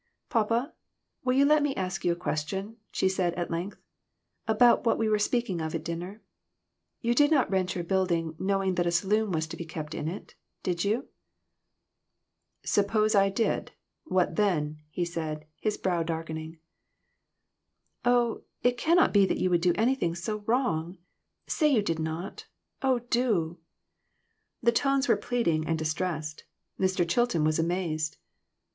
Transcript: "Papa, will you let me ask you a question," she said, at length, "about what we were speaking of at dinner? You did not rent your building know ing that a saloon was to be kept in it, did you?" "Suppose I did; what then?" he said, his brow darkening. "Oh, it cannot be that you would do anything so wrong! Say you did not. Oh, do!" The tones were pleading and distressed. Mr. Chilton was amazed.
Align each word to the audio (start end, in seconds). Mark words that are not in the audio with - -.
"Papa, 0.29 0.73
will 1.23 1.33
you 1.33 1.45
let 1.45 1.61
me 1.61 1.75
ask 1.75 2.03
you 2.03 2.11
a 2.11 2.15
question," 2.15 2.77
she 2.89 3.07
said, 3.07 3.35
at 3.35 3.51
length, 3.51 3.77
"about 4.47 4.83
what 4.83 4.97
we 4.97 5.07
were 5.07 5.19
speaking 5.19 5.61
of 5.61 5.75
at 5.75 5.83
dinner? 5.83 6.23
You 7.01 7.13
did 7.13 7.29
not 7.29 7.51
rent 7.51 7.75
your 7.75 7.83
building 7.83 8.35
know 8.39 8.63
ing 8.63 8.73
that 8.73 8.87
a 8.87 8.91
saloon 8.91 9.31
was 9.31 9.45
to 9.45 9.57
be 9.57 9.63
kept 9.63 9.93
in 9.93 10.07
it, 10.07 10.33
did 10.63 10.83
you?" 10.83 11.09
"Suppose 12.75 13.13
I 13.13 13.29
did; 13.29 13.73
what 14.05 14.37
then?" 14.37 14.81
he 14.89 15.05
said, 15.05 15.45
his 15.59 15.77
brow 15.77 16.01
darkening. 16.01 16.57
"Oh, 18.03 18.41
it 18.63 18.79
cannot 18.79 19.13
be 19.13 19.27
that 19.27 19.37
you 19.37 19.51
would 19.51 19.61
do 19.61 19.73
anything 19.75 20.15
so 20.15 20.37
wrong! 20.47 20.97
Say 21.45 21.67
you 21.69 21.83
did 21.83 21.99
not. 21.99 22.47
Oh, 22.81 22.97
do!" 23.11 23.59
The 24.63 24.71
tones 24.71 25.07
were 25.07 25.15
pleading 25.15 25.67
and 25.67 25.77
distressed. 25.77 26.45
Mr. 26.79 27.07
Chilton 27.07 27.43
was 27.43 27.59
amazed. 27.59 28.17